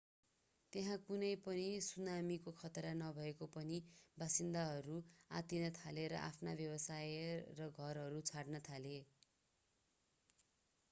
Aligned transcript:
त्यहाँ 0.73 0.95
कुनै 1.01 1.27
पनि 1.41 1.65
सुनामीको 1.87 2.53
खतरा 2.61 2.93
नभए 3.01 3.33
पनि 3.49 3.75
बासिन्दाहरू 4.17 4.95
आत्तिन 5.33 5.67
थाले 5.75 6.05
र 6.07 6.21
आफ्ना 6.21 6.55
व्यवसाय 6.57 7.13
र 7.59 7.67
घरहरू 7.75 8.23
छोड्न 8.31 8.63
थाले 8.63 8.95